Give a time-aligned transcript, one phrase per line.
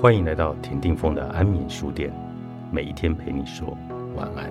[0.00, 2.10] 欢迎来到田定峰的安眠书店，
[2.72, 3.76] 每一天陪你说
[4.16, 4.50] 晚安。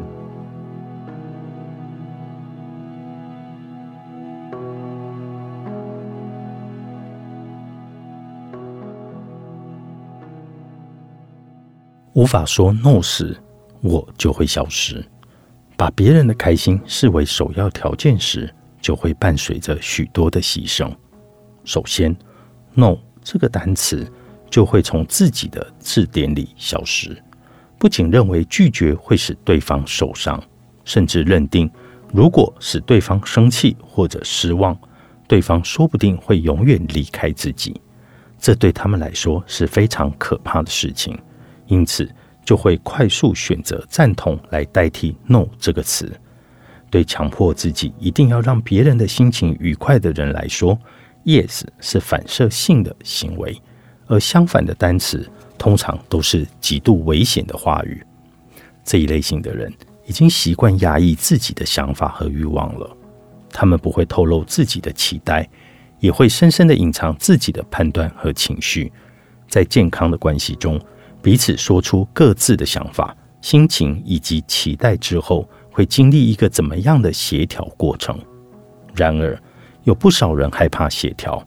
[12.14, 13.36] 无法说 no 时，
[13.82, 15.04] 我就会消失；
[15.76, 20.96] 把别人的开心视为首要条件时，就会伴随着许多的牺牲。
[21.66, 22.16] 首先
[22.76, 24.08] ，no 这个单词。
[24.50, 27.16] 就会从自己的字典里消失。
[27.78, 30.42] 不仅认为拒绝会使对方受伤，
[30.84, 31.70] 甚至认定
[32.14, 34.78] 如果使对方生气或者失望，
[35.28, 37.80] 对方说不定会永远离开自己。
[38.38, 41.18] 这对他们来说是非常可怕的事情，
[41.68, 42.10] 因此
[42.44, 46.12] 就会快速选择赞同来代替 “no” 这个词。
[46.90, 50.78] 对强迫自己一定要让别人的心情愉快的人来说
[51.26, 53.56] ，“yes” 是反射性的行为。
[54.10, 55.26] 而相反的单词，
[55.58, 58.04] 通常都是极度危险的话语。
[58.84, 59.72] 这一类型的人
[60.06, 62.98] 已经习惯压抑自己的想法和欲望了。
[63.52, 65.48] 他们不会透露自己的期待，
[66.00, 68.92] 也会深深的隐藏自己的判断和情绪。
[69.48, 70.80] 在健康的关系中，
[71.22, 78.20] 彼此说出各自的想法、心情以及期待之后，会经历一个怎么样的协调过程？
[78.96, 79.40] 然而，
[79.84, 81.44] 有不少人害怕协调。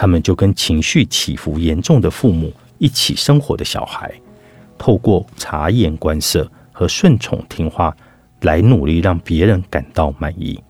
[0.00, 4.14] 他们就跟情绪起伏严重的父母一起生活的小孩，
[4.78, 7.92] 透过察言观色和顺从听话
[8.42, 10.62] 来努力让别人感到满意。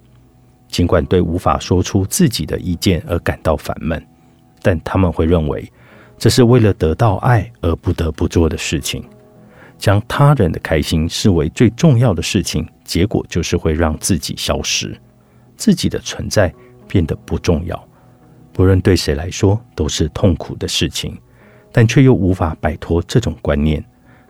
[0.68, 4.02] 尽管对无法说出自己的意见而感到烦闷，
[4.62, 5.70] 但他们会认为
[6.16, 9.04] 这是为了得到爱而不得不做的事情。
[9.76, 14.98] 将他人的开心视为最重要的事情，结果就是会让自己消失，
[15.54, 16.50] 自己的存在
[16.88, 17.87] 变得不重要。
[18.58, 21.16] 不论对谁来说都是痛苦的事情，
[21.70, 23.80] 但却又无法摆脱这种观念。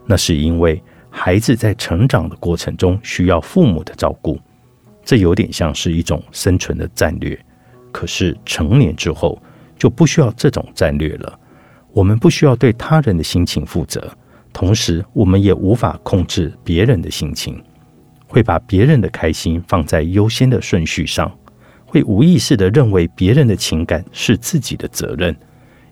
[0.04, 4.38] 那是因为孩子在成长的过程中需要父母的照顾，
[5.02, 7.42] 这有点像是一种生存的战略。
[7.90, 9.40] 可是成年之后
[9.78, 11.40] 就不需要这种战略了。
[11.94, 14.12] 我们不需要对他人的心情负责，
[14.52, 17.58] 同时我们也无法控制别人的心情，
[18.26, 21.34] 会把别人的开心放在优先的顺序上。
[21.88, 25.34] 会无意识的认为别人的情感是自己的责任，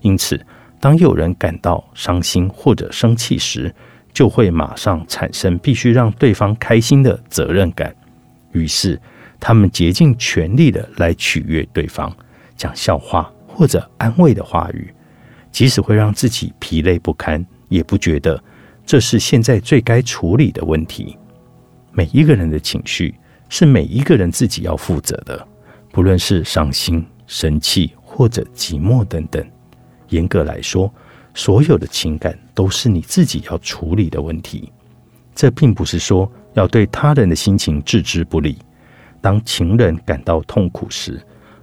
[0.01, 0.39] 因此，
[0.79, 3.73] 当有人感到伤心或者生气时，
[4.13, 7.93] 就会马上产生必须让对方开心的责任感。
[8.51, 9.01] 于是，
[9.39, 12.15] 他们竭尽全力的来取悦对方，
[12.55, 14.93] 讲笑话或者安慰的话语，
[15.51, 18.39] 即使会让自己疲累不堪，也不觉得
[18.85, 21.17] 这是现在最该处理的问题。
[21.91, 23.15] 每一个人的情绪
[23.49, 25.47] 是每一个人自己要负责的。
[25.97, 29.43] 不论是伤心、生气或者寂寞等等，
[30.09, 30.93] 严格来说，
[31.33, 34.71] 所有的情感都是你自己要处理的问题。
[35.33, 38.59] 这并不是说要对他人的心情置之不理。
[39.21, 41.19] 当情人感到痛苦时，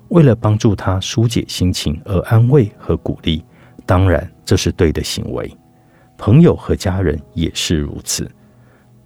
[0.09, 3.45] 为了帮助他疏解心情而安慰和鼓励，
[3.87, 5.49] 当然这是对的行为。
[6.19, 8.29] 朋友和家人也是如此。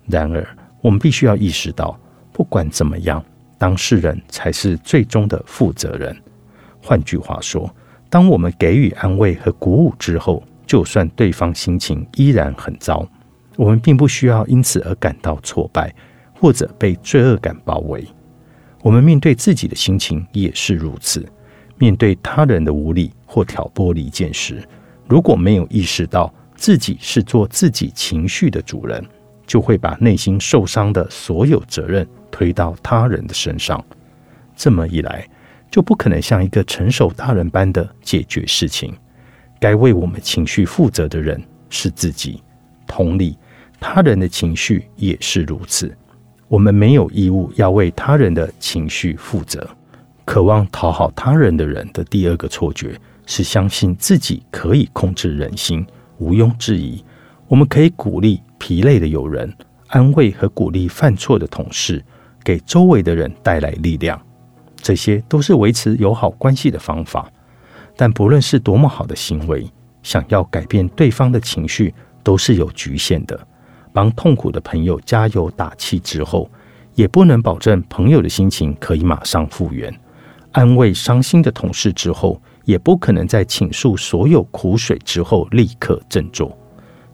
[0.07, 2.01] 然而，我们必须要意识到，
[2.33, 3.23] 不管怎么样。
[3.59, 6.17] 当事人才是最终的负责人。
[6.81, 7.69] 换句话说，
[8.09, 13.07] 当我们给予安慰和鼓舞之后，就算对方心情依然很糟，
[13.57, 15.95] 我们并不需要因此而感到挫败
[16.33, 18.07] 或者被罪恶感包围。
[18.83, 21.27] 我们面对自己的心情也是如此。
[21.77, 24.63] 面对他人的无理或挑拨离间时，
[25.09, 29.05] 如果没有意识到自己是做自己情绪的主人，
[29.47, 32.07] 就会把内心受伤的所有责任。
[32.31, 33.85] 推到他人的身上，
[34.57, 35.29] 这么一来，
[35.71, 38.95] 就不可能像一个成熟大人般的解决事情。
[39.61, 42.43] 该为我们情绪负责的人是自己，
[42.87, 43.37] 同理，
[43.81, 45.93] 他人的情绪也是如此。
[46.47, 49.69] 我们没有义务要为他人的情绪负责。
[50.25, 52.95] 渴望讨好他人的人的第二个错觉
[53.27, 55.87] 是相信自己可以控制人心。
[56.19, 57.03] 毋庸置疑，
[57.47, 59.53] 我们可以鼓励疲累的友人，
[59.89, 62.05] 安慰和鼓励犯错的同事。
[62.45, 64.21] 给周围的人带来力量，
[64.77, 67.31] 这些都是维持友好关系的方法。
[67.97, 69.67] 但不论是多么好的行为，
[70.03, 71.93] 想要改变对方的情绪
[72.23, 73.39] 都是有局限的。
[73.93, 76.49] 帮痛苦的朋友加油打气之后，
[76.95, 79.93] 也不能保证朋友的心情可以马上复原；
[80.53, 86.57] 安慰伤心的同事之后，也不可能在倾诉所有苦水之后立刻振作。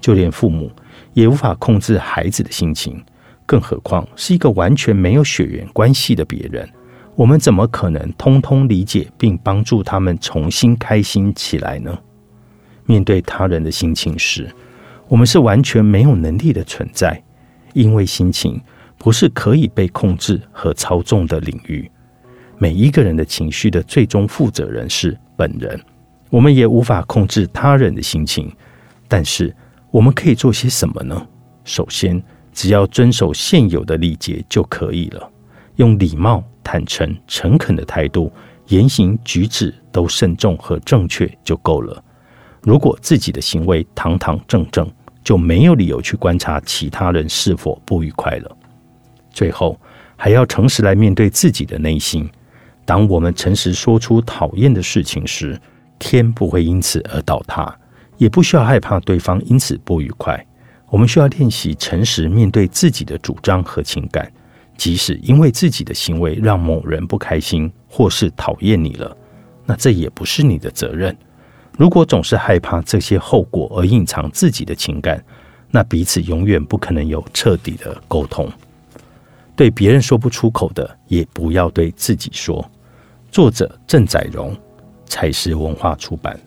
[0.01, 0.71] 就连父母
[1.15, 3.03] 也无法控制孩子的心情。
[3.47, 6.69] 更何况是一个完全没有血缘关系的别人，
[7.15, 11.97] 我们怎么可能通通理解并帮助他们重新开心起来呢？
[12.87, 14.51] 面对他人的心情时，
[15.09, 17.23] 我们是完全没有能力的存在，
[17.73, 18.61] 因为心情
[18.99, 21.91] 不是可以被控制和操纵的领域。
[22.59, 25.79] 每一个人的情绪的最终负责人是本人，
[26.31, 28.51] 我们也无法控制他人的心情。
[29.09, 29.55] 但是，
[29.91, 31.27] 我们可以做些什么呢？
[31.65, 32.23] 首先，
[32.55, 35.31] 只要遵守现有的礼节就可以了，
[35.77, 38.33] 用礼貌、坦诚、诚恳的态度，
[38.69, 42.03] 言行举止都慎重和正确就够了。
[42.63, 44.89] 如果自己的行为堂堂正正，
[45.23, 48.57] 就没有理由去观察其他人是否不愉快了。
[49.31, 49.79] 最后，
[50.17, 52.31] 还要诚实来面对自己的内心。
[52.85, 55.61] 当我们诚实说出讨厌的事情时，
[55.99, 57.75] 天不会因此而倒塌，
[58.17, 60.47] 也不需要害怕对方因此不愉快。
[60.95, 64.33] 我们需要练习诚实面对自己的主张和情感，
[64.77, 69.17] 即使因为自己的行为让某人不开心或是讨厌你了，
[69.67, 71.13] 那这也不是你的责任。
[71.77, 75.21] 如果总是害怕这些后果而隐藏自己的情感，
[75.69, 78.49] 那彼此永远不可能有彻底的沟通。
[79.57, 82.65] 对别人说不出口的，也不要对自己说。
[83.33, 84.57] 作者郑载荣，
[85.07, 86.39] 采石文化出版。